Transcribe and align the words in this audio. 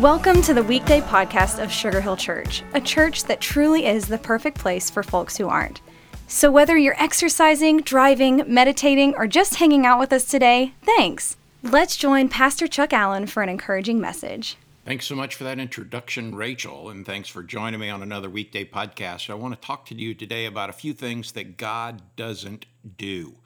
Welcome 0.00 0.42
to 0.42 0.52
the 0.52 0.62
weekday 0.62 1.00
podcast 1.00 1.62
of 1.62 1.72
Sugar 1.72 2.02
Hill 2.02 2.18
Church, 2.18 2.62
a 2.74 2.82
church 2.82 3.24
that 3.24 3.40
truly 3.40 3.86
is 3.86 4.06
the 4.06 4.18
perfect 4.18 4.58
place 4.58 4.90
for 4.90 5.02
folks 5.02 5.38
who 5.38 5.48
aren't. 5.48 5.80
So, 6.28 6.50
whether 6.50 6.76
you're 6.76 7.02
exercising, 7.02 7.80
driving, 7.80 8.44
meditating, 8.46 9.14
or 9.16 9.26
just 9.26 9.54
hanging 9.54 9.86
out 9.86 9.98
with 9.98 10.12
us 10.12 10.26
today, 10.26 10.74
thanks. 10.82 11.38
Let's 11.62 11.96
join 11.96 12.28
Pastor 12.28 12.66
Chuck 12.66 12.92
Allen 12.92 13.26
for 13.26 13.42
an 13.42 13.48
encouraging 13.48 13.98
message. 13.98 14.58
Thanks 14.84 15.06
so 15.06 15.14
much 15.14 15.34
for 15.34 15.44
that 15.44 15.58
introduction, 15.58 16.34
Rachel, 16.34 16.90
and 16.90 17.06
thanks 17.06 17.30
for 17.30 17.42
joining 17.42 17.80
me 17.80 17.88
on 17.88 18.02
another 18.02 18.28
weekday 18.28 18.66
podcast. 18.66 19.30
I 19.30 19.34
want 19.34 19.58
to 19.58 19.66
talk 19.66 19.86
to 19.86 19.94
you 19.94 20.12
today 20.12 20.44
about 20.44 20.68
a 20.68 20.74
few 20.74 20.92
things 20.92 21.32
that 21.32 21.56
God 21.56 22.02
doesn't 22.16 22.66
do. 22.98 23.36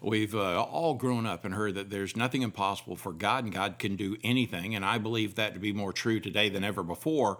We've 0.00 0.34
uh, 0.34 0.62
all 0.62 0.94
grown 0.94 1.26
up 1.26 1.44
and 1.44 1.54
heard 1.54 1.74
that 1.74 1.90
there's 1.90 2.16
nothing 2.16 2.42
impossible 2.42 2.96
for 2.96 3.12
God 3.12 3.44
and 3.44 3.52
God 3.52 3.78
can 3.78 3.96
do 3.96 4.16
anything. 4.22 4.74
And 4.74 4.84
I 4.84 4.98
believe 4.98 5.34
that 5.34 5.54
to 5.54 5.60
be 5.60 5.72
more 5.72 5.92
true 5.92 6.20
today 6.20 6.48
than 6.48 6.64
ever 6.64 6.82
before. 6.82 7.38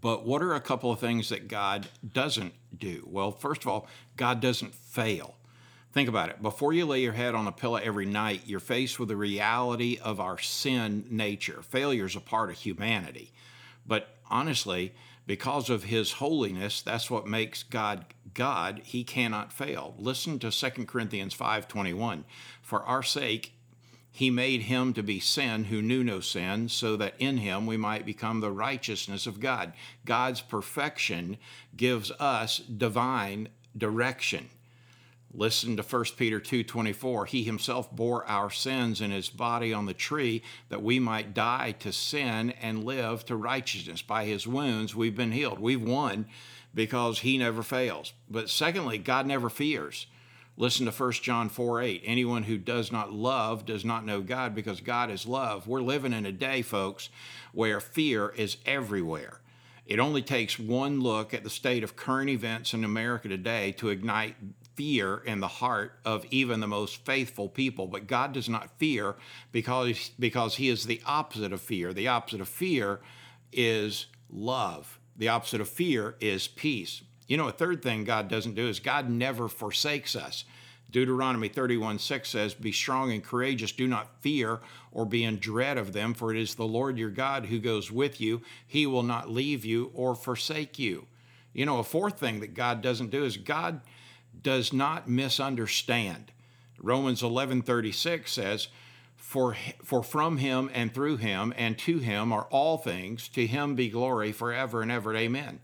But 0.00 0.26
what 0.26 0.42
are 0.42 0.54
a 0.54 0.60
couple 0.60 0.90
of 0.90 0.98
things 0.98 1.28
that 1.28 1.48
God 1.48 1.86
doesn't 2.12 2.54
do? 2.76 3.06
Well, 3.08 3.30
first 3.30 3.62
of 3.62 3.68
all, 3.68 3.86
God 4.16 4.40
doesn't 4.40 4.74
fail. 4.74 5.36
Think 5.92 6.08
about 6.08 6.30
it. 6.30 6.40
Before 6.40 6.72
you 6.72 6.86
lay 6.86 7.00
your 7.00 7.12
head 7.12 7.34
on 7.34 7.46
a 7.46 7.52
pillow 7.52 7.76
every 7.76 8.06
night, 8.06 8.42
you're 8.46 8.60
faced 8.60 8.98
with 8.98 9.08
the 9.08 9.16
reality 9.16 9.98
of 10.02 10.20
our 10.20 10.38
sin 10.38 11.04
nature. 11.10 11.60
Failure 11.62 12.06
is 12.06 12.16
a 12.16 12.20
part 12.20 12.50
of 12.50 12.56
humanity. 12.56 13.30
But 13.86 14.08
honestly, 14.30 14.94
because 15.26 15.70
of 15.70 15.84
his 15.84 16.12
holiness, 16.12 16.82
that's 16.82 17.10
what 17.10 17.26
makes 17.26 17.62
God 17.62 18.06
God. 18.34 18.82
He 18.84 19.04
cannot 19.04 19.52
fail. 19.52 19.94
Listen 19.98 20.38
to 20.40 20.50
2 20.50 20.86
Corinthians 20.86 21.34
5:21. 21.34 22.24
For 22.62 22.82
our 22.84 23.02
sake 23.02 23.52
he 24.14 24.28
made 24.30 24.62
him 24.62 24.92
to 24.92 25.02
be 25.02 25.18
sin 25.18 25.64
who 25.64 25.80
knew 25.80 26.04
no 26.04 26.20
sin, 26.20 26.68
so 26.68 26.96
that 26.96 27.14
in 27.18 27.38
him 27.38 27.64
we 27.64 27.78
might 27.78 28.04
become 28.04 28.40
the 28.40 28.50
righteousness 28.50 29.26
of 29.26 29.40
God. 29.40 29.72
God's 30.04 30.42
perfection 30.42 31.38
gives 31.74 32.10
us 32.12 32.58
divine 32.58 33.48
direction. 33.76 34.50
Listen 35.34 35.78
to 35.78 35.82
1 35.82 36.18
Peter 36.18 36.38
2:24. 36.38 37.24
He 37.24 37.42
himself 37.42 37.90
bore 37.90 38.26
our 38.26 38.50
sins 38.50 39.00
in 39.00 39.10
his 39.10 39.30
body 39.30 39.72
on 39.72 39.86
the 39.86 39.94
tree 39.94 40.42
that 40.68 40.82
we 40.82 40.98
might 40.98 41.32
die 41.32 41.72
to 41.80 41.90
sin 41.90 42.50
and 42.50 42.84
live 42.84 43.24
to 43.24 43.36
righteousness. 43.36 44.02
By 44.02 44.26
his 44.26 44.46
wounds 44.46 44.94
we've 44.94 45.16
been 45.16 45.32
healed. 45.32 45.58
We've 45.58 45.80
won 45.80 46.26
because 46.74 47.20
he 47.20 47.38
never 47.38 47.62
fails. 47.62 48.12
But 48.30 48.50
secondly, 48.50 48.98
God 48.98 49.26
never 49.26 49.50
fears. 49.50 50.06
Listen 50.56 50.86
to 50.86 50.92
1 50.92 51.12
John 51.12 51.48
4 51.48 51.80
8. 51.82 52.02
Anyone 52.04 52.42
who 52.42 52.58
does 52.58 52.92
not 52.92 53.12
love 53.12 53.64
does 53.64 53.84
not 53.84 54.04
know 54.04 54.20
God 54.20 54.54
because 54.54 54.80
God 54.80 55.10
is 55.10 55.26
love. 55.26 55.66
We're 55.66 55.80
living 55.80 56.12
in 56.12 56.26
a 56.26 56.32
day, 56.32 56.62
folks, 56.62 57.08
where 57.52 57.80
fear 57.80 58.28
is 58.28 58.58
everywhere. 58.66 59.40
It 59.86 59.98
only 59.98 60.22
takes 60.22 60.58
one 60.58 61.00
look 61.00 61.34
at 61.34 61.42
the 61.42 61.50
state 61.50 61.82
of 61.82 61.96
current 61.96 62.30
events 62.30 62.74
in 62.74 62.84
America 62.84 63.28
today 63.28 63.72
to 63.72 63.88
ignite 63.88 64.36
fear 64.74 65.18
in 65.18 65.40
the 65.40 65.48
heart 65.48 65.98
of 66.04 66.24
even 66.30 66.60
the 66.60 66.66
most 66.66 67.04
faithful 67.04 67.48
people. 67.48 67.86
But 67.86 68.06
God 68.06 68.32
does 68.32 68.48
not 68.48 68.78
fear 68.78 69.16
because, 69.50 70.10
because 70.18 70.56
He 70.56 70.68
is 70.68 70.84
the 70.84 71.02
opposite 71.04 71.52
of 71.52 71.60
fear. 71.60 71.92
The 71.92 72.08
opposite 72.08 72.40
of 72.40 72.48
fear 72.48 73.00
is 73.52 74.06
love, 74.30 74.98
the 75.16 75.28
opposite 75.28 75.60
of 75.60 75.68
fear 75.68 76.16
is 76.20 76.48
peace. 76.48 77.02
You 77.28 77.36
know, 77.36 77.48
a 77.48 77.52
third 77.52 77.82
thing 77.82 78.04
God 78.04 78.28
doesn't 78.28 78.54
do 78.54 78.68
is 78.68 78.80
God 78.80 79.08
never 79.08 79.48
forsakes 79.48 80.16
us. 80.16 80.44
Deuteronomy 80.90 81.48
31 81.48 81.98
6 81.98 82.28
says, 82.28 82.54
Be 82.54 82.70
strong 82.70 83.10
and 83.10 83.24
courageous, 83.24 83.72
do 83.72 83.86
not 83.86 84.20
fear 84.20 84.60
or 84.92 85.06
be 85.06 85.24
in 85.24 85.38
dread 85.38 85.78
of 85.78 85.94
them, 85.94 86.12
for 86.12 86.30
it 86.30 86.38
is 86.38 86.54
the 86.54 86.66
Lord 86.66 86.98
your 86.98 87.10
God 87.10 87.46
who 87.46 87.58
goes 87.58 87.90
with 87.90 88.20
you. 88.20 88.42
He 88.66 88.86
will 88.86 89.02
not 89.02 89.30
leave 89.30 89.64
you 89.64 89.90
or 89.94 90.14
forsake 90.14 90.78
you. 90.78 91.06
You 91.54 91.64
know, 91.64 91.78
a 91.78 91.84
fourth 91.84 92.18
thing 92.18 92.40
that 92.40 92.54
God 92.54 92.82
doesn't 92.82 93.10
do 93.10 93.24
is 93.24 93.38
God 93.38 93.80
does 94.42 94.72
not 94.72 95.08
misunderstand. 95.08 96.32
Romans 96.78 97.22
11:36 97.22 98.28
says, 98.28 98.68
for, 99.22 99.56
for 99.84 100.02
from 100.02 100.36
him 100.36 100.68
and 100.74 100.92
through 100.92 101.16
him 101.16 101.54
and 101.56 101.78
to 101.78 101.98
him 101.98 102.32
are 102.32 102.48
all 102.50 102.76
things, 102.76 103.28
to 103.28 103.46
him 103.46 103.76
be 103.76 103.88
glory 103.88 104.32
forever 104.32 104.82
and 104.82 104.90
ever. 104.90 105.14
Amen. 105.14 105.60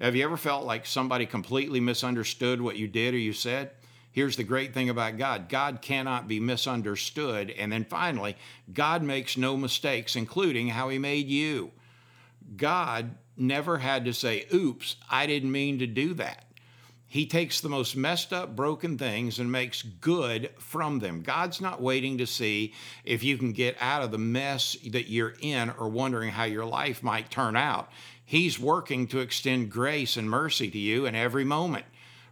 Have 0.00 0.14
you 0.14 0.22
ever 0.22 0.36
felt 0.36 0.64
like 0.64 0.86
somebody 0.86 1.26
completely 1.26 1.80
misunderstood 1.80 2.62
what 2.62 2.76
you 2.76 2.86
did 2.86 3.12
or 3.12 3.18
you 3.18 3.32
said? 3.32 3.72
Here's 4.12 4.36
the 4.36 4.44
great 4.44 4.72
thing 4.72 4.88
about 4.88 5.18
God 5.18 5.48
God 5.48 5.82
cannot 5.82 6.28
be 6.28 6.38
misunderstood. 6.38 7.50
And 7.50 7.70
then 7.70 7.84
finally, 7.84 8.36
God 8.72 9.02
makes 9.02 9.36
no 9.36 9.56
mistakes, 9.56 10.14
including 10.14 10.68
how 10.68 10.88
He 10.88 10.98
made 10.98 11.26
you. 11.26 11.72
God 12.56 13.16
never 13.36 13.78
had 13.78 14.04
to 14.04 14.14
say, 14.14 14.46
Oops, 14.54 14.96
I 15.10 15.26
didn't 15.26 15.52
mean 15.52 15.80
to 15.80 15.86
do 15.86 16.14
that. 16.14 16.44
He 17.10 17.26
takes 17.26 17.60
the 17.60 17.68
most 17.68 17.96
messed 17.96 18.32
up, 18.32 18.54
broken 18.54 18.96
things 18.96 19.40
and 19.40 19.50
makes 19.50 19.82
good 19.82 20.50
from 20.60 21.00
them. 21.00 21.22
God's 21.22 21.60
not 21.60 21.82
waiting 21.82 22.18
to 22.18 22.26
see 22.26 22.72
if 23.04 23.24
you 23.24 23.36
can 23.36 23.50
get 23.50 23.76
out 23.80 24.04
of 24.04 24.12
the 24.12 24.16
mess 24.18 24.76
that 24.86 25.10
you're 25.10 25.34
in 25.40 25.70
or 25.70 25.88
wondering 25.88 26.30
how 26.30 26.44
your 26.44 26.64
life 26.64 27.02
might 27.02 27.28
turn 27.28 27.56
out. 27.56 27.90
He's 28.24 28.60
working 28.60 29.08
to 29.08 29.18
extend 29.18 29.72
grace 29.72 30.16
and 30.16 30.30
mercy 30.30 30.70
to 30.70 30.78
you 30.78 31.04
in 31.04 31.16
every 31.16 31.42
moment. 31.42 31.84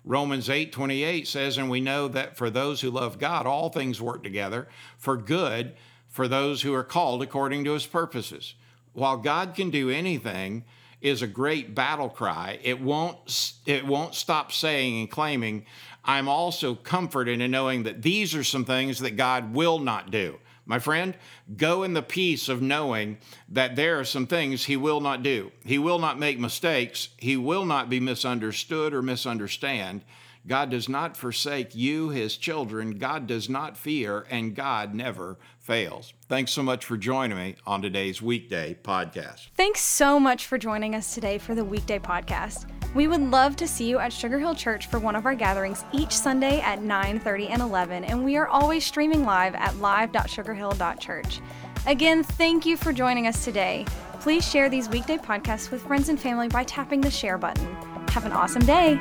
Romans 0.04 0.48
8 0.48 0.70
28 0.70 1.26
says, 1.26 1.58
And 1.58 1.68
we 1.68 1.80
know 1.80 2.06
that 2.06 2.36
for 2.36 2.48
those 2.48 2.80
who 2.80 2.92
love 2.92 3.18
God, 3.18 3.48
all 3.48 3.70
things 3.70 4.00
work 4.00 4.22
together 4.22 4.68
for 4.96 5.16
good 5.16 5.74
for 6.06 6.28
those 6.28 6.62
who 6.62 6.72
are 6.72 6.84
called 6.84 7.20
according 7.20 7.64
to 7.64 7.72
his 7.72 7.86
purposes. 7.86 8.54
While 8.92 9.16
God 9.16 9.56
can 9.56 9.70
do 9.70 9.90
anything, 9.90 10.62
is 11.00 11.22
a 11.22 11.26
great 11.26 11.74
battle 11.74 12.08
cry. 12.08 12.58
It 12.62 12.80
won't 12.80 13.54
it 13.66 13.86
won't 13.86 14.14
stop 14.14 14.52
saying 14.52 15.00
and 15.00 15.10
claiming, 15.10 15.66
I'm 16.04 16.28
also 16.28 16.74
comforted 16.74 17.40
in 17.40 17.50
knowing 17.50 17.84
that 17.84 18.02
these 18.02 18.34
are 18.34 18.44
some 18.44 18.64
things 18.64 18.98
that 19.00 19.16
God 19.16 19.54
will 19.54 19.78
not 19.78 20.10
do. 20.10 20.38
My 20.64 20.78
friend, 20.78 21.16
go 21.56 21.82
in 21.82 21.94
the 21.94 22.02
peace 22.02 22.50
of 22.50 22.60
knowing 22.60 23.18
that 23.48 23.74
there 23.74 23.98
are 23.98 24.04
some 24.04 24.26
things 24.26 24.66
he 24.66 24.76
will 24.76 25.00
not 25.00 25.22
do. 25.22 25.50
He 25.64 25.78
will 25.78 25.98
not 25.98 26.18
make 26.18 26.38
mistakes. 26.38 27.08
He 27.16 27.38
will 27.38 27.64
not 27.64 27.88
be 27.88 28.00
misunderstood 28.00 28.92
or 28.92 29.00
misunderstand. 29.00 30.02
God 30.46 30.70
does 30.70 30.88
not 30.88 31.16
forsake 31.16 31.74
you, 31.74 32.10
his 32.10 32.36
children. 32.36 32.98
God 32.98 33.26
does 33.26 33.48
not 33.48 33.76
fear, 33.76 34.26
and 34.30 34.54
God 34.54 34.94
never 34.94 35.36
fails. 35.58 36.14
Thanks 36.28 36.52
so 36.52 36.62
much 36.62 36.84
for 36.84 36.96
joining 36.96 37.36
me 37.36 37.56
on 37.66 37.82
today's 37.82 38.22
weekday 38.22 38.76
podcast. 38.82 39.48
Thanks 39.56 39.80
so 39.80 40.18
much 40.18 40.46
for 40.46 40.56
joining 40.56 40.94
us 40.94 41.14
today 41.14 41.38
for 41.38 41.54
the 41.54 41.64
weekday 41.64 41.98
podcast. 41.98 42.66
We 42.94 43.06
would 43.06 43.20
love 43.20 43.54
to 43.56 43.68
see 43.68 43.88
you 43.88 43.98
at 43.98 44.12
Sugar 44.12 44.38
Hill 44.38 44.54
Church 44.54 44.86
for 44.86 44.98
one 44.98 45.14
of 45.14 45.26
our 45.26 45.34
gatherings 45.34 45.84
each 45.92 46.12
Sunday 46.12 46.60
at 46.60 46.80
9:30 46.80 47.48
and 47.48 47.60
11, 47.60 48.04
and 48.04 48.24
we 48.24 48.36
are 48.36 48.48
always 48.48 48.86
streaming 48.86 49.24
live 49.24 49.54
at 49.54 49.76
live.sugarhill.church. 49.76 51.40
Again, 51.86 52.22
thank 52.22 52.64
you 52.64 52.76
for 52.76 52.92
joining 52.92 53.26
us 53.26 53.44
today. 53.44 53.84
Please 54.20 54.48
share 54.48 54.68
these 54.68 54.88
weekday 54.88 55.16
podcasts 55.16 55.70
with 55.70 55.82
friends 55.82 56.08
and 56.08 56.18
family 56.18 56.48
by 56.48 56.64
tapping 56.64 57.00
the 57.00 57.10
share 57.10 57.38
button. 57.38 57.66
Have 58.08 58.24
an 58.24 58.32
awesome 58.32 58.64
day. 58.64 58.98